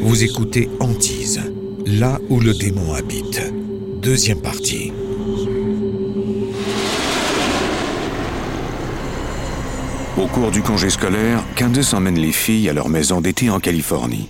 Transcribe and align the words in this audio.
Vous 0.00 0.24
écoutez 0.24 0.68
Antise, 0.80 1.40
là 1.86 2.18
où 2.30 2.40
le 2.40 2.52
démon 2.52 2.94
habite. 2.94 3.40
Deuxième 4.02 4.40
partie. 4.40 4.92
Au 10.16 10.26
cours 10.26 10.50
du 10.50 10.62
congé 10.62 10.90
scolaire, 10.90 11.44
Candace 11.56 11.94
emmène 11.94 12.18
les 12.18 12.32
filles 12.32 12.68
à 12.68 12.72
leur 12.72 12.88
maison 12.88 13.20
d'été 13.20 13.50
en 13.50 13.60
Californie. 13.60 14.28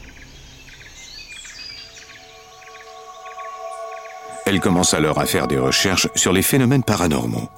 Elle 4.45 4.61
commence 4.61 4.93
alors 4.93 5.19
à 5.19 5.25
faire 5.25 5.47
des 5.47 5.59
recherches 5.59 6.09
sur 6.15 6.35
les 6.35 6.43
phénomènes 6.43 6.85
paranormaux. 6.85 7.49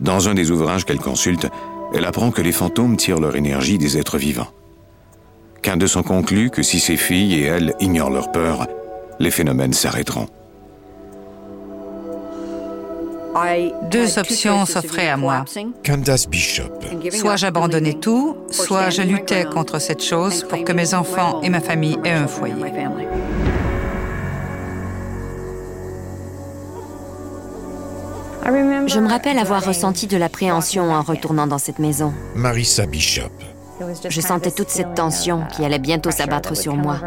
Dans 0.00 0.28
un 0.28 0.34
des 0.34 0.50
ouvrages 0.50 0.86
qu'elle 0.86 1.00
consulte, 1.00 1.48
elle 1.92 2.04
apprend 2.04 2.30
que 2.30 2.42
les 2.42 2.52
fantômes 2.52 2.96
tirent 2.96 3.20
leur 3.20 3.36
énergie 3.36 3.78
des 3.78 3.98
êtres 3.98 4.18
vivants. 4.18 4.48
Candace 5.62 5.96
en 5.96 6.02
conclut 6.02 6.50
que 6.50 6.62
si 6.62 6.80
ses 6.80 6.96
filles 6.96 7.34
et 7.34 7.44
elle 7.44 7.74
ignorent 7.80 8.10
leur 8.10 8.32
peur, 8.32 8.66
les 9.18 9.30
phénomènes 9.30 9.72
s'arrêteront. 9.72 10.28
Deux 13.90 14.18
options 14.18 14.64
s'offraient 14.64 15.08
à 15.08 15.16
moi. 15.16 15.44
Candace 15.84 16.28
Bishop. 16.28 16.70
Soit 17.10 17.36
j'abandonnais 17.36 17.94
tout, 17.94 18.36
soit 18.50 18.90
je 18.90 19.02
luttais 19.02 19.44
contre 19.44 19.80
cette 19.80 20.02
chose 20.02 20.44
pour 20.48 20.62
que 20.62 20.72
mes 20.72 20.94
enfants 20.94 21.40
et 21.42 21.48
ma 21.48 21.60
famille 21.60 21.98
aient 22.04 22.12
un 22.12 22.28
foyer. 22.28 22.54
Je 28.44 29.00
me 29.00 29.08
rappelle 29.08 29.38
avoir 29.38 29.64
ressenti 29.64 30.06
de 30.06 30.16
l'appréhension 30.16 30.92
en 30.92 31.02
retournant 31.02 31.46
dans 31.46 31.58
cette 31.58 31.78
maison. 31.78 32.12
Marissa 32.34 32.86
Bishop. 32.86 33.30
Je 34.08 34.20
sentais 34.20 34.50
toute 34.50 34.68
cette 34.68 34.94
tension 34.94 35.44
qui 35.54 35.64
allait 35.64 35.78
bientôt 35.78 36.10
s'abattre 36.10 36.56
sur 36.56 36.76
moi. 36.76 36.98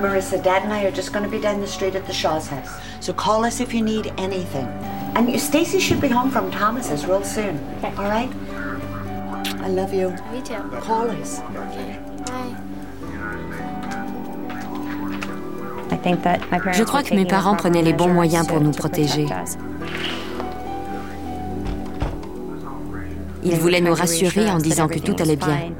Marissa, 0.00 0.36
Dad 0.38 0.62
and 0.64 0.72
I 0.72 0.84
are 0.84 0.94
just 0.94 1.12
going 1.12 1.24
to 1.24 1.30
be 1.30 1.40
down 1.40 1.60
the 1.60 1.66
street 1.66 1.94
at 1.94 2.06
the 2.06 2.12
Shaw's 2.12 2.48
house. 2.48 2.68
So 3.00 3.12
call 3.14 3.44
us 3.44 3.60
if 3.60 3.72
you 3.72 3.82
need 3.82 4.12
anything. 4.18 4.66
And 5.14 5.40
Stacy 5.40 5.80
should 5.80 6.00
be 6.00 6.08
home 6.08 6.30
from 6.30 6.50
Thomas's 6.50 7.06
real 7.06 7.24
soon. 7.24 7.58
All 7.82 8.04
right? 8.04 8.30
I 9.62 9.68
love 9.68 9.94
you. 9.94 10.10
Me 10.32 10.42
too. 10.42 10.62
Call 10.80 11.10
us. 11.10 11.40
Je 16.06 16.84
crois 16.84 17.02
que 17.02 17.14
mes 17.14 17.24
parents 17.24 17.56
prenaient 17.56 17.82
les 17.82 17.92
bons 17.92 18.08
moyens 18.08 18.46
pour 18.46 18.60
nous 18.60 18.70
protéger. 18.70 19.26
Ils 23.42 23.56
voulaient 23.56 23.80
nous 23.80 23.94
rassurer 23.94 24.48
en 24.48 24.58
disant 24.58 24.86
que 24.86 24.98
tout 25.00 25.16
allait 25.18 25.36
bien. 25.36 25.72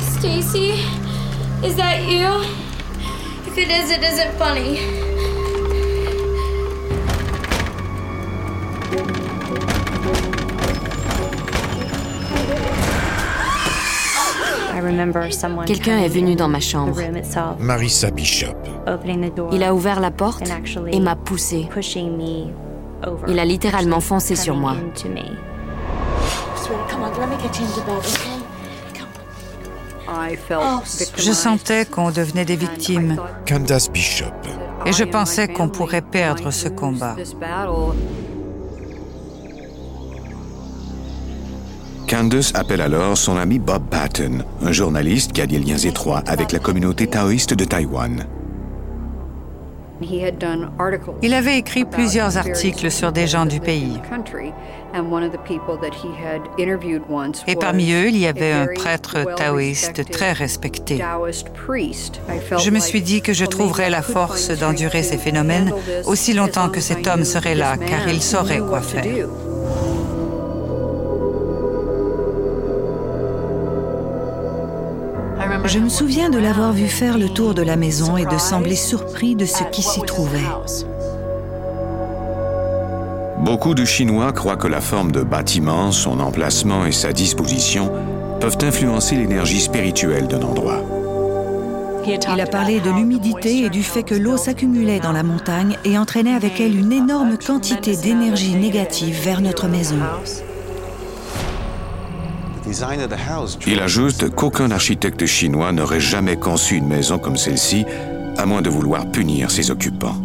Stacy, 0.00 0.82
is 1.62 1.76
that 1.76 2.04
you? 2.08 2.42
If 3.46 3.58
it 3.58 3.70
is, 3.70 3.90
it 3.90 4.02
isn't 4.02 4.32
funny. 4.38 5.03
Quelqu'un 15.66 15.98
est 15.98 16.08
venu 16.08 16.34
dans 16.34 16.48
ma 16.48 16.60
chambre. 16.60 17.00
Marissa 17.58 18.10
Bishop. 18.10 18.54
Il 19.52 19.62
a 19.62 19.74
ouvert 19.74 20.00
la 20.00 20.10
porte 20.10 20.50
et 20.92 21.00
m'a 21.00 21.16
poussé. 21.16 21.68
Il 23.28 23.38
a 23.38 23.44
littéralement 23.44 24.00
foncé 24.00 24.36
sur 24.36 24.56
moi. 24.56 24.76
Okay? 24.96 25.22
Je 31.16 31.32
sentais 31.32 31.86
qu'on 31.86 32.10
devenait 32.10 32.44
des 32.44 32.56
victimes 32.56 33.16
Candace 33.48 33.90
Bishop. 33.90 34.26
et 34.86 34.92
je 34.92 35.04
pensais 35.04 35.48
qu'on 35.48 35.68
pourrait 35.68 36.02
perdre 36.02 36.50
ce 36.50 36.68
combat. 36.68 37.16
Candace 42.14 42.52
appelle 42.54 42.80
alors 42.80 43.18
son 43.18 43.36
ami 43.36 43.58
Bob 43.58 43.82
Patton, 43.90 44.44
un 44.62 44.70
journaliste 44.70 45.32
qui 45.32 45.40
a 45.40 45.46
des 45.46 45.58
liens 45.58 45.78
étroits 45.78 46.22
avec 46.28 46.52
la 46.52 46.60
communauté 46.60 47.08
taoïste 47.08 47.54
de 47.54 47.64
Taïwan. 47.64 48.24
Il 51.22 51.34
avait 51.34 51.58
écrit 51.58 51.84
plusieurs 51.84 52.36
articles 52.38 52.92
sur 52.92 53.10
des 53.10 53.26
gens 53.26 53.46
du 53.46 53.58
pays. 53.58 53.98
Et 57.48 57.56
parmi 57.56 57.92
eux, 57.92 58.06
il 58.06 58.18
y 58.18 58.28
avait 58.28 58.52
un 58.52 58.66
prêtre 58.72 59.34
taoïste 59.34 60.08
très 60.08 60.30
respecté. 60.30 61.02
Je 62.58 62.70
me 62.70 62.78
suis 62.78 63.02
dit 63.02 63.22
que 63.22 63.32
je 63.32 63.44
trouverais 63.44 63.90
la 63.90 64.02
force 64.02 64.50
d'endurer 64.50 65.02
ces 65.02 65.18
phénomènes 65.18 65.72
aussi 66.04 66.32
longtemps 66.32 66.68
que 66.68 66.80
cet 66.80 67.08
homme 67.08 67.24
serait 67.24 67.56
là, 67.56 67.76
car 67.76 68.08
il 68.08 68.22
saurait 68.22 68.60
quoi 68.60 68.82
faire. 68.82 69.26
Je 75.64 75.78
me 75.78 75.88
souviens 75.88 76.28
de 76.28 76.38
l'avoir 76.38 76.74
vu 76.74 76.88
faire 76.88 77.16
le 77.16 77.30
tour 77.30 77.54
de 77.54 77.62
la 77.62 77.76
maison 77.76 78.18
et 78.18 78.26
de 78.26 78.36
sembler 78.36 78.76
surpris 78.76 79.34
de 79.34 79.46
ce 79.46 79.64
qui 79.72 79.82
s'y 79.82 80.02
trouvait. 80.02 80.38
Beaucoup 83.38 83.74
de 83.74 83.84
Chinois 83.84 84.32
croient 84.32 84.56
que 84.56 84.68
la 84.68 84.82
forme 84.82 85.10
de 85.10 85.22
bâtiment, 85.22 85.90
son 85.90 86.20
emplacement 86.20 86.84
et 86.84 86.92
sa 86.92 87.12
disposition 87.12 87.90
peuvent 88.40 88.58
influencer 88.60 89.16
l'énergie 89.16 89.60
spirituelle 89.60 90.28
d'un 90.28 90.42
endroit. 90.42 90.82
Il 92.06 92.40
a 92.40 92.46
parlé 92.46 92.80
de 92.80 92.90
l'humidité 92.90 93.64
et 93.64 93.70
du 93.70 93.82
fait 93.82 94.02
que 94.02 94.14
l'eau 94.14 94.36
s'accumulait 94.36 95.00
dans 95.00 95.12
la 95.12 95.22
montagne 95.22 95.78
et 95.86 95.96
entraînait 95.96 96.34
avec 96.34 96.60
elle 96.60 96.78
une 96.78 96.92
énorme 96.92 97.38
quantité 97.38 97.96
d'énergie 97.96 98.54
négative 98.54 99.18
vers 99.22 99.40
notre 99.40 99.68
maison. 99.68 99.96
Il 103.66 103.80
ajoute 103.80 104.30
qu'aucun 104.34 104.70
architecte 104.70 105.26
chinois 105.26 105.72
n'aurait 105.72 106.00
jamais 106.00 106.36
conçu 106.36 106.76
une 106.76 106.86
maison 106.86 107.18
comme 107.18 107.36
celle-ci, 107.36 107.84
à 108.38 108.46
moins 108.46 108.62
de 108.62 108.70
vouloir 108.70 109.06
punir 109.10 109.50
ses 109.50 109.70
occupants. 109.70 110.16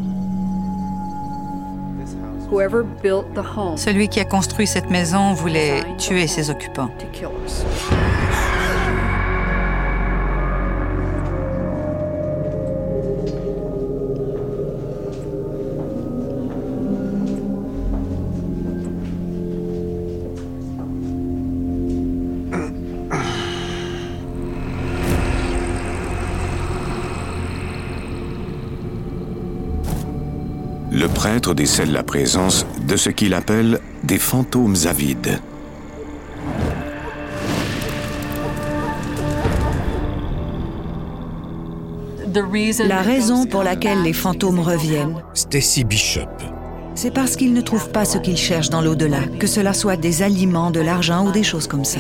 Celui 3.76 4.08
qui 4.08 4.20
a 4.20 4.26
construit 4.26 4.68
cette 4.68 4.90
maison 4.90 5.34
voulait 5.34 5.84
tuer 5.98 6.28
ses 6.28 6.50
occupants. 6.50 6.90
Le 30.92 31.08
prêtre 31.08 31.54
décèle 31.54 31.92
la 31.92 32.04
présence 32.04 32.66
de 32.82 32.96
ce 32.96 33.10
qu'il 33.10 33.34
appelle 33.34 33.80
des 34.04 34.18
fantômes 34.18 34.76
avides. 34.86 35.40
La 42.88 43.02
raison 43.02 43.46
pour 43.46 43.64
laquelle 43.64 44.02
les 44.04 44.14
fantômes 44.14 44.60
reviennent, 44.60 45.22
Stacy 45.34 45.84
Bishop. 45.84 46.30
c'est 46.96 47.12
parce 47.12 47.36
qu'ils 47.36 47.54
ne 47.54 47.62
trouvent 47.62 47.92
pas 47.92 48.06
ce 48.06 48.18
qu'ils 48.18 48.38
cherchent 48.38 48.70
dans 48.70 48.82
l'au-delà, 48.82 49.22
que 49.40 49.48
cela 49.48 49.74
soit 49.74 49.98
des 49.98 50.22
aliments, 50.22 50.72
de 50.72 50.80
l'argent 50.80 51.28
ou 51.28 51.32
des 51.32 51.44
choses 51.44 51.68
comme 51.68 51.86
ça. 51.86 52.00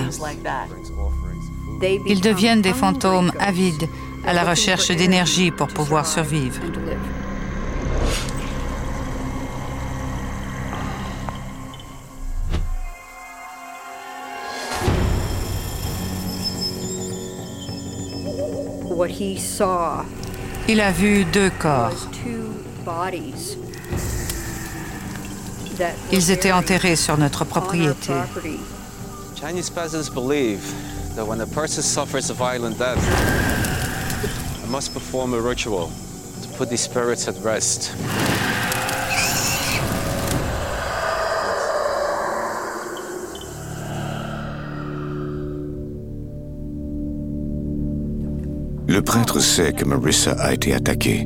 Ils 2.07 2.21
deviennent 2.21 2.61
des 2.61 2.73
fantômes 2.73 3.31
avides, 3.39 3.87
à 4.25 4.33
la 4.33 4.43
recherche 4.43 4.89
d'énergie 4.89 5.51
pour 5.51 5.67
pouvoir 5.67 6.05
survivre. 6.05 6.59
Il 20.67 20.81
a 20.81 20.91
vu 20.91 21.25
deux 21.25 21.49
corps. 21.51 21.93
Ils 26.11 26.31
étaient 26.31 26.51
enterrés 26.51 26.95
sur 26.95 27.17
notre 27.17 27.45
propriété. 27.45 28.13
Chinese 29.39 29.69
peasants 29.69 30.09
believe 30.09 30.61
that 31.15 31.25
when 31.25 31.39
a 31.39 31.45
person 31.45 31.81
suffers 31.81 32.29
a 32.29 32.33
violent 32.33 32.77
death, 32.77 32.99
must 34.69 34.93
perform 34.93 35.33
a 35.33 35.39
ritual 35.41 35.89
to 36.41 36.47
put 36.57 36.69
these 36.69 36.81
spirits 36.81 37.27
at 37.27 37.35
rest. 37.43 37.91
Le 48.99 49.03
prêtre 49.05 49.39
sait 49.39 49.71
que 49.71 49.85
Marissa 49.85 50.33
a 50.33 50.51
été 50.53 50.73
attaquée. 50.73 51.25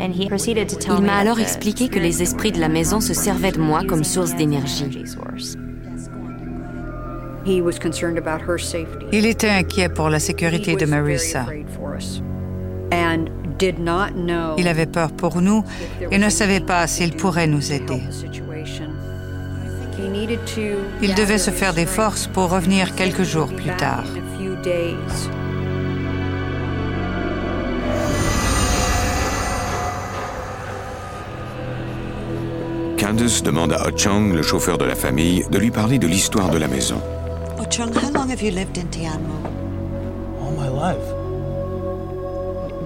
Il 0.00 1.02
m'a 1.02 1.16
alors 1.18 1.38
expliqué 1.38 1.88
que 1.90 1.98
les 1.98 2.22
esprits 2.22 2.50
de 2.50 2.60
la 2.60 2.70
maison 2.70 3.02
se 3.02 3.12
servaient 3.12 3.52
de 3.52 3.60
moi 3.60 3.82
comme 3.86 4.02
source 4.02 4.34
d'énergie. 4.36 5.04
Il 9.12 9.26
était 9.26 9.50
inquiet 9.50 9.90
pour 9.90 10.08
la 10.08 10.18
sécurité 10.18 10.76
de 10.76 10.86
Marissa. 10.86 11.44
Il 14.56 14.68
avait 14.68 14.86
peur 14.86 15.12
pour 15.12 15.42
nous 15.42 15.62
et 16.10 16.16
ne 16.16 16.30
savait 16.30 16.60
pas 16.60 16.86
s'il 16.86 17.14
pourrait 17.14 17.48
nous 17.48 17.70
aider. 17.70 18.00
Il 21.02 21.14
devait 21.14 21.38
se 21.38 21.50
faire 21.50 21.74
des 21.74 21.86
forces 21.86 22.26
pour 22.26 22.50
revenir 22.50 22.94
quelques 22.94 23.22
jours 23.22 23.48
plus 23.48 23.74
tard. 23.76 24.04
Candace 32.98 33.42
demande 33.42 33.72
à 33.72 33.86
Ho-Chang, 33.86 34.32
le 34.32 34.42
chauffeur 34.42 34.78
de 34.78 34.84
la 34.84 34.94
famille, 34.94 35.44
de 35.50 35.58
lui 35.58 35.70
parler 35.70 35.98
de 35.98 36.06
l'histoire 36.06 36.48
de 36.48 36.58
la 36.58 36.68
maison. 36.68 37.00
Ho-Chang, 37.58 37.92
how 37.92 38.10
long 38.10 38.30
have 38.30 38.42
you 38.42 38.50
lived 38.50 38.78
in 38.78 38.86
Tianmu? 38.86 39.44
All 40.40 40.52
my 40.52 40.68
life. 40.68 41.04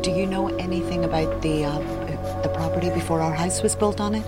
Do 0.03 0.11
you 0.11 0.26
know 0.26 0.49
anything 0.59 1.05
about 1.05 1.41
the, 1.43 1.67
uh, 1.67 1.79
the 2.43 2.49
property 2.49 2.91
before 2.91 3.20
our 3.20 3.32
house 3.32 3.62
was 3.62 3.76
built 3.76 4.00
on 4.00 4.15
it? 4.15 4.25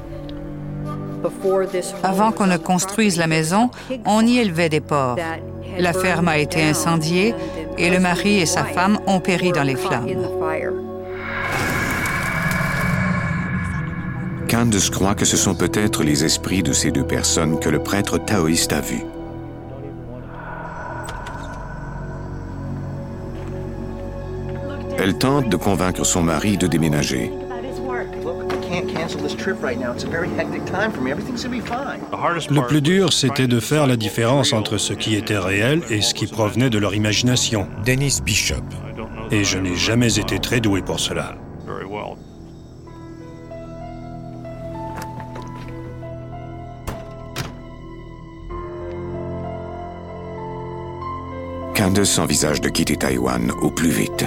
Avant 2.02 2.32
qu'on 2.32 2.46
ne 2.46 2.56
construise 2.56 3.17
la 3.17 3.26
maison, 3.26 3.70
on 4.06 4.26
y 4.26 4.38
élevait 4.38 4.69
des 4.69 4.81
porcs. 4.81 5.19
La 5.78 5.93
ferme 5.93 6.28
a 6.28 6.38
été 6.38 6.62
incendiée 6.62 7.34
et 7.78 7.90
le 7.90 8.00
mari 8.00 8.40
et 8.40 8.46
sa 8.46 8.64
femme 8.64 8.99
ont 9.06 9.20
péri 9.20 9.52
dans 9.52 9.62
les 9.62 9.76
flammes. 9.76 10.08
Candace 14.50 14.90
croit 14.90 15.14
que 15.14 15.25
ce 15.25 15.37
sont 15.37 15.55
peut-être 15.55 16.02
les 16.02 16.25
esprits 16.25 16.62
de 16.62 16.72
ces 16.72 16.90
deux 16.90 17.06
personnes 17.06 17.61
que 17.61 17.69
le 17.69 17.78
prêtre 17.78 18.19
taoïste 18.19 18.73
a 18.73 18.81
vus. 18.81 19.05
Elle 24.99 25.16
tente 25.16 25.49
de 25.49 25.56
convaincre 25.56 26.05
son 26.05 26.23
mari 26.23 26.58
de 26.58 26.66
déménager. 26.66 27.32
Le 32.50 32.66
plus 32.66 32.82
dur, 32.82 33.12
c'était 33.12 33.46
de 33.46 33.60
faire 33.60 33.86
la 33.86 33.96
différence 33.96 34.52
entre 34.52 34.78
ce 34.78 34.92
qui 34.92 35.16
était 35.16 35.38
réel 35.38 35.82
et 35.90 36.00
ce 36.00 36.14
qui 36.14 36.26
provenait 36.26 36.70
de 36.70 36.78
leur 36.78 36.94
imagination. 36.94 37.66
Dennis 37.84 38.20
Bishop. 38.24 38.56
Et 39.30 39.44
je 39.44 39.58
n'ai 39.58 39.76
jamais 39.76 40.18
été 40.18 40.38
très 40.38 40.60
doué 40.60 40.82
pour 40.82 41.00
cela. 41.00 41.36
Candace 51.76 52.18
envisage 52.18 52.60
de 52.60 52.68
quitter 52.68 52.96
Taïwan 52.96 53.50
au 53.62 53.70
plus 53.70 53.88
vite. 53.88 54.26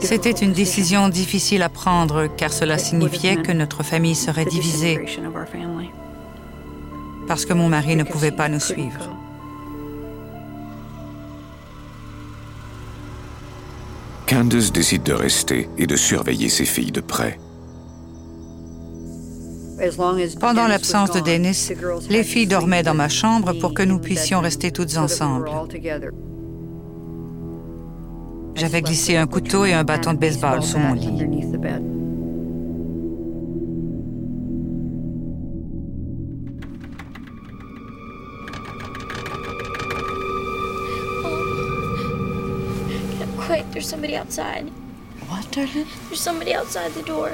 C'était 0.00 0.30
une 0.30 0.52
décision 0.52 1.08
difficile 1.08 1.62
à 1.62 1.68
prendre 1.68 2.28
car 2.36 2.52
cela 2.52 2.78
signifiait 2.78 3.36
que 3.36 3.52
notre 3.52 3.82
famille 3.82 4.14
serait 4.14 4.44
divisée 4.44 5.00
parce 7.26 7.44
que 7.44 7.52
mon 7.52 7.68
mari 7.68 7.96
ne 7.96 8.04
pouvait 8.04 8.32
pas 8.32 8.48
nous 8.48 8.60
suivre. 8.60 9.08
Candace 14.26 14.72
décide 14.72 15.02
de 15.02 15.12
rester 15.12 15.68
et 15.76 15.86
de 15.86 15.96
surveiller 15.96 16.48
ses 16.48 16.64
filles 16.64 16.92
de 16.92 17.00
près. 17.00 17.38
Pendant 20.40 20.66
l'absence 20.66 21.10
de 21.10 21.20
Dennis, 21.20 21.72
les 22.08 22.22
filles 22.22 22.46
dormaient 22.46 22.82
dans 22.82 22.94
ma 22.94 23.08
chambre 23.08 23.52
pour 23.54 23.74
que 23.74 23.82
nous 23.82 23.98
puissions 23.98 24.40
rester 24.40 24.70
toutes 24.70 24.96
ensemble. 24.96 25.50
J'avais 28.54 28.82
glissé 28.82 29.16
un 29.16 29.26
couteau 29.26 29.64
et 29.64 29.72
un 29.72 29.84
bâton 29.84 30.12
de 30.12 30.18
baseball 30.18 30.62
sous 30.62 30.78
mon 30.78 30.94
lit. 30.94 31.10
Quick, 43.38 43.64
there's 43.72 43.88
somebody 43.88 44.14
outside. 44.14 44.70
What, 45.28 45.50
darling? 45.50 45.86
There's 46.08 46.20
somebody 46.20 46.54
outside 46.54 46.92
the 46.92 47.02
door. 47.02 47.32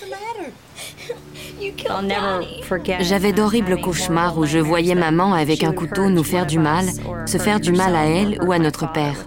J'avais 3.00 3.32
d'horribles 3.32 3.80
cauchemars 3.80 4.38
où 4.38 4.46
je 4.46 4.58
voyais 4.58 4.94
maman 4.94 5.34
avec 5.34 5.64
un 5.64 5.72
couteau 5.72 6.08
nous 6.08 6.24
faire 6.24 6.46
du 6.46 6.58
mal, 6.58 6.86
se 7.26 7.38
faire 7.38 7.60
du 7.60 7.72
mal 7.72 7.94
à 7.94 8.06
elle 8.06 8.38
ou 8.42 8.52
à 8.52 8.58
notre 8.58 8.90
père. 8.92 9.26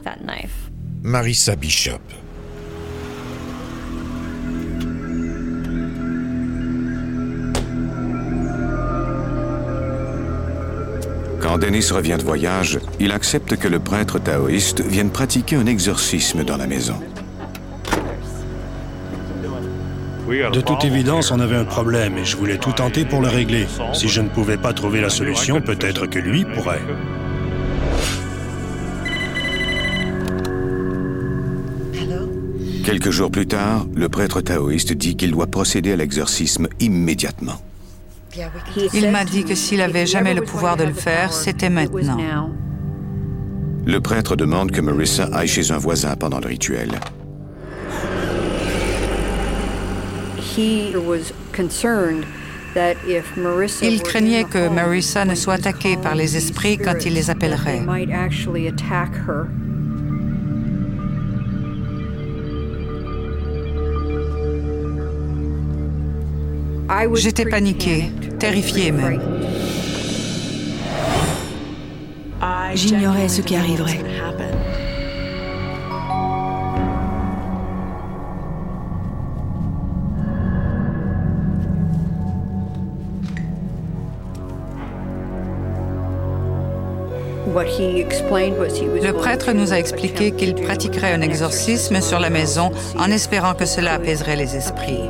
Marissa 1.04 1.56
Bishop. 1.56 2.00
Quand 11.42 11.58
Dennis 11.58 11.92
revient 11.92 12.16
de 12.18 12.24
voyage, 12.24 12.80
il 13.02 13.12
accepte 13.12 13.58
que 13.58 13.68
le 13.68 13.78
prêtre 13.78 14.18
taoïste 14.18 14.80
vienne 14.80 15.10
pratiquer 15.10 15.58
un 15.58 15.66
exorcisme 15.66 16.46
dans 16.46 16.56
la 16.56 16.68
maison. 16.68 16.96
De 20.28 20.62
toute 20.62 20.86
évidence, 20.86 21.32
on 21.32 21.40
avait 21.40 21.56
un 21.56 21.66
problème 21.66 22.18
et 22.18 22.26
je 22.26 22.38
voulais 22.38 22.58
tout 22.58 22.72
tenter 22.72 23.04
pour 23.04 23.22
le 23.22 23.28
régler. 23.28 23.68
Si 23.94 24.08
je 24.08 24.22
ne 24.22 24.30
pouvais 24.30 24.58
pas 24.58 24.74
trouver 24.74 25.02
la 25.02 25.10
solution, 25.10 25.62
peut-être 25.62 26.08
que 26.08 26.20
lui 26.20 26.46
pourrait. 26.46 26.82
Quelques 32.86 33.12
jours 33.12 33.32
plus 33.32 33.48
tard, 33.48 33.86
le 33.96 34.10
prêtre 34.10 34.42
taoïste 34.42 34.94
dit 34.94 35.16
qu'il 35.16 35.32
doit 35.32 35.48
procéder 35.48 35.94
à 35.94 35.96
l'exorcisme 35.96 36.68
immédiatement. 36.80 37.62
Il 38.94 39.12
m'a 39.12 39.26
dit 39.26 39.44
que 39.44 39.56
s'il 39.56 39.82
avait 39.82 40.06
jamais 40.06 40.34
le 40.34 40.42
pouvoir 40.42 40.78
de 40.78 40.84
le 40.84 40.94
faire, 40.94 41.34
c'était 41.34 41.70
maintenant. 41.70 42.50
Le 43.86 44.00
prêtre 44.00 44.36
demande 44.36 44.72
que 44.72 44.82
Marissa 44.82 45.26
aille 45.34 45.48
chez 45.48 45.72
un 45.72 45.78
voisin 45.78 46.16
pendant 46.16 46.40
le 46.40 46.48
rituel. 46.48 47.00
Il 53.82 54.02
craignait 54.04 54.44
que 54.44 54.70
Marissa 54.70 55.26
ne 55.26 55.36
soit 55.36 55.56
attaquée 55.56 55.98
par 55.98 56.16
les 56.16 56.38
esprits 56.38 56.78
quand 56.78 57.06
il 57.06 57.14
les 57.14 57.30
appellerait. 57.30 57.82
J'étais 67.16 67.46
paniquée, 67.46 68.12
terrifiée 68.40 68.92
même. 68.92 69.22
J'ignorais 72.76 73.30
ce 73.30 73.42
qui 73.42 73.56
arriverait. 73.56 74.00
Le 87.56 89.12
prêtre 89.12 89.52
nous 89.54 89.74
a 89.74 89.78
expliqué 89.78 90.32
qu'il 90.32 90.56
pratiquerait 90.56 91.14
un 91.14 91.22
exorcisme 91.22 92.02
sur 92.02 92.20
la 92.20 92.30
maison 92.30 92.72
en 92.98 93.12
espérant 93.12 93.54
que 93.54 93.66
cela 93.66 93.94
apaiserait 93.94 94.36
les 94.36 94.56
esprits. 94.56 95.02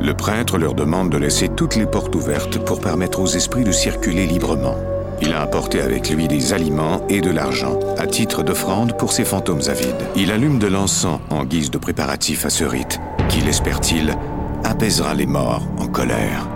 Le 0.00 0.14
prêtre 0.14 0.58
leur 0.58 0.74
demande 0.74 1.10
de 1.10 1.18
laisser 1.18 1.48
toutes 1.48 1.74
les 1.74 1.86
portes 1.86 2.14
ouvertes 2.14 2.64
pour 2.64 2.80
permettre 2.80 3.18
aux 3.20 3.26
esprits 3.26 3.64
de 3.64 3.72
circuler 3.72 4.26
librement. 4.26 4.76
Il 5.20 5.32
a 5.32 5.40
apporté 5.40 5.80
avec 5.80 6.10
lui 6.10 6.28
des 6.28 6.52
aliments 6.52 7.02
et 7.08 7.20
de 7.20 7.30
l'argent, 7.30 7.78
à 7.98 8.06
titre 8.06 8.42
d'offrande 8.42 8.96
pour 8.96 9.12
ses 9.12 9.24
fantômes 9.24 9.62
avides. 9.68 10.06
Il 10.14 10.30
allume 10.30 10.58
de 10.58 10.66
l'encens 10.66 11.20
en 11.30 11.44
guise 11.44 11.70
de 11.70 11.78
préparatif 11.78 12.44
à 12.44 12.50
ce 12.50 12.64
rite, 12.64 13.00
qui, 13.28 13.40
l'espère-t-il, 13.40 14.16
apaisera 14.64 15.14
les 15.14 15.26
morts 15.26 15.66
en 15.78 15.86
colère. 15.86 16.48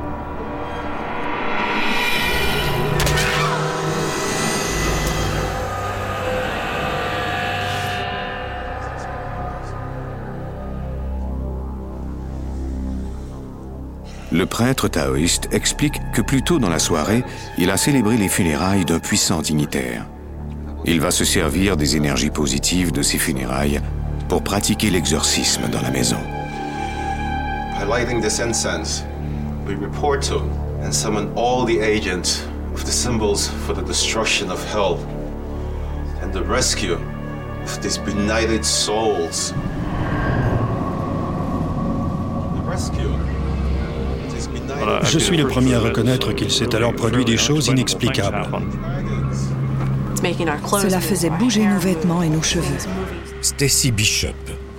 Le 14.33 14.47
prêtre 14.47 14.87
taoïste 14.87 15.49
explique 15.51 16.01
que 16.13 16.23
plus 16.23 16.43
tôt 16.43 16.61
dans 16.61 16.69
la 16.69 16.79
soirée, 16.79 17.25
il 17.59 17.69
a 17.69 17.77
célébré 17.77 18.17
les 18.17 18.29
funérailles 18.29 18.85
d'un 18.85 19.01
puissant 19.01 19.43
dignitaire. 19.43 20.07
Il 20.85 21.01
va 21.01 21.11
se 21.11 21.25
servir 21.25 21.77
des 21.77 21.97
énergies 21.97 22.31
positives 22.31 22.93
de 22.93 23.03
ces 23.03 23.19
funérailles 23.19 23.81
pour 24.29 24.43
pratiquer 24.43 24.91
l'exorcisme 24.91 25.69
dans 25.73 25.83
la 25.83 25.91
maison. 25.91 26.19
By 27.77 27.85
lighting 27.85 28.21
this 28.23 28.39
incense, 28.39 29.03
we 29.67 29.75
report 29.75 30.23
to 30.29 30.43
and 30.83 30.93
summon 30.93 31.33
all 31.35 31.65
the 31.65 31.81
agents 31.81 32.47
of 32.73 32.85
the 32.85 32.93
symbols 32.93 33.49
for 33.67 33.75
the 33.75 33.85
destruction 33.85 34.49
of 34.51 34.65
hell 34.73 34.99
and 36.23 36.33
the 36.33 36.43
rescue 36.43 36.99
of 37.65 37.83
these 37.83 37.99
benighted 37.99 38.65
souls. 38.65 39.53
The 42.55 42.71
rescue 42.71 43.11
je 45.03 45.19
suis 45.19 45.37
le 45.37 45.47
premier 45.47 45.75
à 45.75 45.81
reconnaître 45.81 46.33
qu'il 46.33 46.51
s'est 46.51 46.75
alors 46.75 46.95
produit 46.95 47.25
des 47.25 47.37
choses 47.37 47.69
inexplicables. 47.69 48.47
Cela 50.23 51.01
faisait 51.01 51.31
bouger 51.31 51.67
nos 51.67 51.79
vêtements 51.79 52.23
et 52.23 52.29
nos 52.29 52.43
cheveux. 52.43 52.79
Stacy 53.41 53.91
Bishop. 53.91 54.29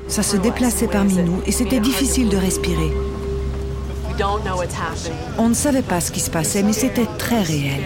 Ça 0.08 0.24
se 0.24 0.38
déplaçait 0.38 0.88
parmi 0.88 1.15
nous 1.15 1.41
et 1.46 1.51
c'était 1.51 1.79
difficile 1.79 2.29
de 2.29 2.38
respirer. 2.38 2.91
On 5.38 5.50
ne 5.50 5.53
savait 5.53 5.81
pas 5.81 6.01
ce 6.01 6.12
qui 6.12 6.20
se 6.20 6.29
passait, 6.29 6.63
mais 6.63 6.74
c'était 6.74 7.08
très 7.17 7.41
réel. 7.41 7.81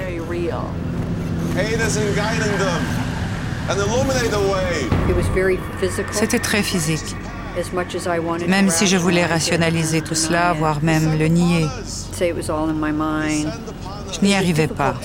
C'était 6.11 6.39
très 6.39 6.63
physique. 6.63 7.15
Même 8.47 8.69
si 8.69 8.87
je 8.87 8.97
voulais 8.97 9.25
rationaliser 9.25 10.01
tout 10.01 10.15
cela, 10.15 10.53
voire 10.53 10.83
même 10.83 11.17
le 11.17 11.27
nier, 11.27 11.65
je 14.13 14.25
n'y 14.25 14.35
arrivais 14.35 14.67
pas. 14.67 14.95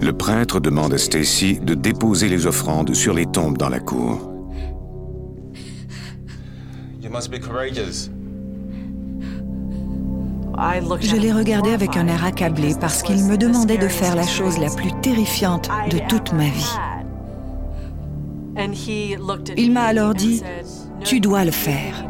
Le 0.00 0.12
prêtre 0.12 0.60
demande 0.60 0.94
à 0.94 0.98
Stacy 0.98 1.58
de 1.60 1.74
déposer 1.74 2.28
les 2.28 2.46
offrandes 2.46 2.94
sur 2.94 3.14
les 3.14 3.26
tombes 3.26 3.58
dans 3.58 3.68
la 3.68 3.80
cour. 3.80 4.30
Je 11.00 11.16
l'ai 11.16 11.32
regardé 11.32 11.72
avec 11.72 11.96
un 11.96 12.06
air 12.06 12.24
accablé 12.24 12.74
parce 12.80 13.02
qu'il 13.02 13.24
me 13.24 13.36
demandait 13.36 13.78
de 13.78 13.88
faire 13.88 14.14
la 14.14 14.26
chose 14.26 14.58
la 14.58 14.68
plus 14.70 14.92
terrifiante 15.00 15.68
de 15.90 15.98
toute 16.08 16.32
ma 16.32 16.44
vie. 16.44 16.89
Il 19.56 19.72
m'a 19.72 19.84
alors 19.84 20.14
dit, 20.14 20.42
tu 21.04 21.20
dois 21.20 21.44
le 21.44 21.50
faire. 21.50 22.04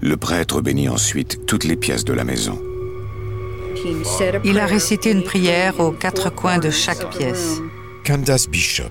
Le 0.00 0.18
prêtre 0.18 0.60
bénit 0.60 0.90
ensuite 0.90 1.46
toutes 1.46 1.64
les 1.64 1.76
pièces 1.76 2.04
de 2.04 2.12
la 2.12 2.24
maison. 2.24 2.58
Il 4.44 4.58
a 4.58 4.66
récité 4.66 5.10
une 5.10 5.24
prière 5.24 5.80
aux 5.80 5.92
quatre 5.92 6.28
coins 6.30 6.58
de 6.58 6.70
chaque 6.70 7.08
pièce. 7.10 7.60
Candace 8.04 8.48
Bishop. 8.48 8.90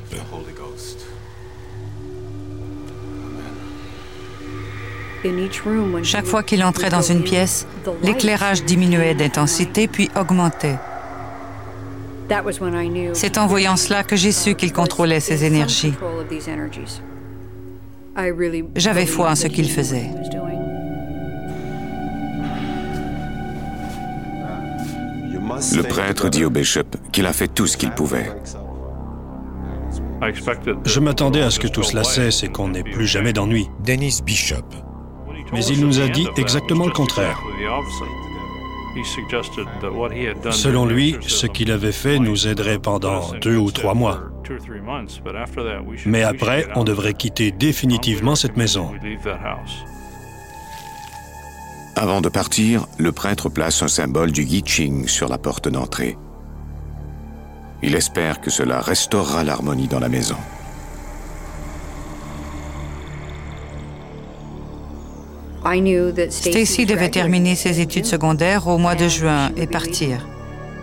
Chaque 6.03 6.25
fois 6.25 6.41
qu'il 6.41 6.63
entrait 6.63 6.89
dans 6.89 7.01
une 7.01 7.24
pièce, 7.24 7.67
l'éclairage 8.01 8.63
diminuait 8.63 9.13
d'intensité 9.13 9.88
puis 9.88 10.10
augmentait. 10.20 10.77
C'est 13.13 13.38
en 13.38 13.46
voyant 13.48 13.77
cela 13.77 14.03
que 14.03 14.15
j'ai 14.15 14.32
su 14.32 14.55
qu'il 14.55 14.74
contrôlait 14.74 15.20
ses 15.20 15.43
énergies. 15.46 15.93
J'avais 18.75 19.05
foi 19.05 19.29
en 19.29 19.36
ce 19.36 19.48
qu'il 19.48 19.70
faisait. 19.70 20.10
Le 25.75 25.84
prêtre 25.84 26.29
dit 26.29 26.46
au 26.46 26.50
bishop 26.50 26.82
qu'il 27.12 27.27
a 27.27 27.34
fait 27.34 27.48
tout 27.48 27.67
ce 27.67 27.77
qu'il 27.77 27.91
pouvait. 27.91 28.32
Je 30.86 31.00
m'attendais 31.00 31.42
à 31.42 31.51
ce 31.51 31.60
que 31.60 31.68
tout 31.68 31.84
cela 31.84 32.03
cesse 32.03 32.44
et 32.44 32.50
qu'on 32.50 32.70
n'ait 32.70 32.84
plus 32.84 33.08
jamais 33.08 33.34
d'ennui. 33.34 33.68
Dennis 33.84 34.22
Bishop. 34.24 34.70
Mais 35.51 35.65
il 35.65 35.86
nous 35.86 36.00
a 36.00 36.08
dit 36.08 36.27
exactement 36.38 36.86
le 36.86 36.92
contraire. 36.92 37.39
Selon 40.51 40.86
lui, 40.86 41.15
ce 41.22 41.48
qu'il 41.48 41.72
avait 41.72 41.92
fait 41.92 42.20
nous 42.20 42.48
aiderait 42.48 42.80
pendant 42.80 43.34
deux 43.42 43.58
ou 43.58 43.72
trois 43.72 43.94
mois. 43.94 44.22
Mais 46.06 46.24
après, 46.24 46.68
on 46.75 46.84
devrait 46.84 47.13
quitter 47.13 47.51
définitivement 47.51 48.36
cette 48.36 48.58
maison. 48.58 48.92
Avant 51.96 52.22
de 52.22 52.30
partir, 52.30 52.86
le 52.98 53.12
prêtre 53.12 53.50
place 53.50 53.84
un 53.84 53.88
symbole 53.88 54.32
du 54.32 54.44
Yi 54.44 54.63
Ching 54.65 55.08
sur 55.08 55.30
la 55.30 55.38
porte 55.38 55.70
d'entrée. 55.70 56.18
Il 57.83 57.95
espère 57.95 58.39
que 58.39 58.49
cela 58.49 58.79
restaurera 58.79 59.43
l'harmonie 59.43 59.89
dans 59.89 59.99
la 59.99 60.07
maison. 60.07 60.37
Stacy 66.29 66.85
devait 66.85 67.09
terminer 67.09 67.55
ses 67.55 67.81
études 67.81 68.05
secondaires 68.05 68.67
au 68.67 68.77
mois 68.77 68.95
de 68.95 69.07
juin 69.07 69.51
et 69.57 69.67
partir. 69.67 70.27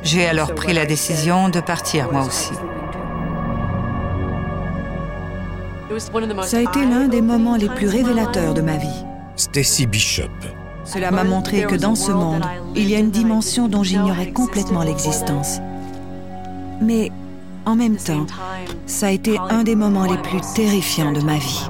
J'ai 0.02 0.26
alors 0.26 0.54
pris 0.54 0.75
la 0.75 0.85
décision 0.85 1.49
de 1.49 1.61
partir 1.61 2.12
moi 2.12 2.26
aussi. 2.26 2.52
Ça 6.42 6.59
a 6.59 6.61
été 6.61 6.85
l'un 6.85 7.09
des 7.09 7.21
moments 7.21 7.57
les 7.57 7.69
plus 7.69 7.88
révélateurs 7.88 8.54
de 8.54 8.61
ma 8.61 8.76
vie. 8.76 9.04
Stacy 9.37 9.87
Bishop. 9.87 10.30
Cela 10.85 11.11
m'a 11.11 11.25
montré 11.25 11.62
que 11.62 11.76
dans 11.76 11.95
ce 11.95 12.11
monde, 12.11 12.45
il 12.75 12.88
y 12.88 12.95
a 12.95 12.99
une 12.99 13.11
dimension 13.11 13.69
dont 13.69 13.83
j'ignorais 13.83 14.33
complètement 14.33 14.83
l'existence. 14.83 15.61
Mais 16.81 17.11
en 17.67 17.77
même 17.77 17.97
temps, 17.97 18.27
ça 18.87 19.09
a 19.09 19.11
été 19.11 19.39
un 19.39 19.63
des 19.63 19.77
moments 19.77 20.05
les 20.05 20.19
plus 20.19 20.41
terrifiants 20.55 21.13
de 21.13 21.21
ma 21.21 21.37
vie. 21.37 21.69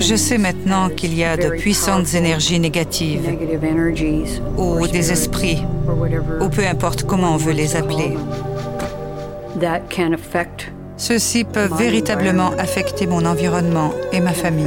Je 0.00 0.16
sais 0.16 0.38
maintenant 0.38 0.88
qu'il 0.88 1.14
y 1.14 1.24
a 1.24 1.36
de 1.36 1.50
puissantes 1.50 2.14
énergies 2.14 2.58
négatives 2.58 3.28
ou 4.56 4.86
des 4.88 5.12
esprits, 5.12 5.62
ou 6.40 6.48
peu 6.48 6.66
importe 6.66 7.04
comment 7.04 7.34
on 7.34 7.36
veut 7.36 7.52
les 7.52 7.76
appeler. 7.76 8.16
Ceux-ci 10.96 11.44
peuvent 11.44 11.76
véritablement 11.76 12.50
affecter 12.58 13.06
mon 13.06 13.24
environnement 13.24 13.90
et 14.12 14.20
ma 14.20 14.32
famille. 14.32 14.66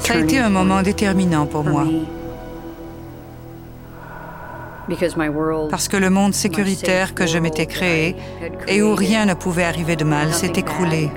Ça 0.00 0.14
a 0.14 0.18
été 0.18 0.38
un 0.38 0.48
moment 0.48 0.82
déterminant 0.82 1.46
pour 1.46 1.64
moi. 1.64 1.84
Parce 5.70 5.88
que 5.88 5.96
le 5.98 6.08
monde 6.08 6.32
sécuritaire 6.32 7.14
que 7.14 7.26
je 7.26 7.38
m'étais 7.38 7.66
créé 7.66 8.16
et 8.66 8.82
où 8.82 8.94
rien 8.94 9.26
ne 9.26 9.34
pouvait 9.34 9.64
arriver 9.64 9.96
de 9.96 10.04
mal 10.04 10.32
s'est 10.32 10.52
écroulé. 10.56 11.10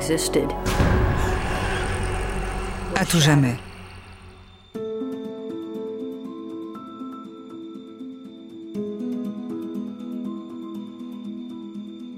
À 3.01 3.05
tout 3.05 3.19
jamais. 3.19 3.55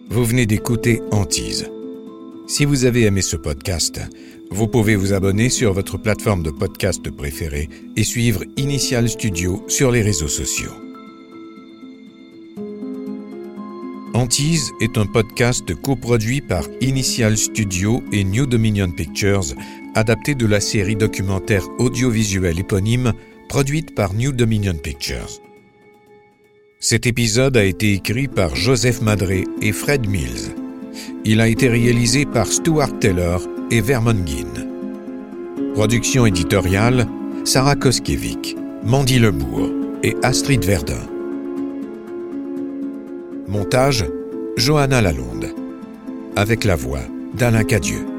Vous 0.10 0.25
venez 0.25 0.46
d'écouter 0.46 1.02
Antise. 1.12 1.72
Si 2.48 2.66
vous 2.66 2.84
avez 2.84 3.04
aimé 3.04 3.22
ce 3.22 3.38
podcast, 3.38 4.02
vous 4.52 4.68
pouvez 4.68 4.98
vous 4.98 5.13
abonner 5.13 5.48
sur 5.48 5.72
votre 5.72 5.98
plateforme 5.98 6.44
de 6.44 6.52
podcast 6.52 7.10
préférée 7.10 7.70
et 7.96 8.04
suivre 8.04 8.44
Initial 8.58 9.08
Studio 9.08 9.63
sur 9.70 9.90
les 9.90 10.02
réseaux 10.02 10.28
sociaux. 10.28 10.74
Antise 14.13 14.72
est 14.82 14.98
un 14.98 15.06
podcast 15.06 15.74
coproduit 15.75 16.42
par 16.42 16.66
Initial 16.82 17.38
Studio 17.38 18.04
et 18.12 18.24
New 18.24 18.46
Dominion 18.46 18.92
Pictures, 18.92 19.56
adapté 19.96 20.36
de 20.36 20.46
la 20.46 20.60
série 20.60 20.96
documentaire 20.96 21.64
audiovisuelle 21.80 22.60
éponyme 22.60 23.14
produite 23.50 23.94
par 23.94 24.14
New 24.14 24.32
Dominion 24.32 24.76
Pictures. 24.76 25.40
Cet 26.80 27.08
épisode 27.08 27.56
a 27.56 27.64
été 27.64 27.94
écrit 27.94 28.28
par 28.28 28.56
Joseph 28.56 29.02
Madré 29.02 29.46
et 29.62 29.72
Fred 29.72 30.10
Mills. 30.10 30.56
Il 31.24 31.40
a 31.40 31.48
été 31.48 31.70
réalisé 31.70 32.26
par 32.26 32.48
Stuart 32.48 33.00
Taylor 33.00 33.42
et 33.72 33.82
Vermon 33.82 34.14
Guin. 34.14 34.68
Production 35.74 36.26
éditoriale 36.26 37.08
Sarah 37.46 37.76
Koskiewicz, 37.76 38.56
Mandy 38.84 39.20
Lebourg 39.20 39.70
et 40.04 40.16
Astrid 40.24 40.64
Verdun. 40.66 41.08
Montage 43.48 44.06
Johanna 44.58 45.02
Lalonde. 45.02 45.54
Avec 46.36 46.64
la 46.64 46.76
voix 46.76 47.02
d'Alain 47.36 47.64
Cadieux. 47.64 48.12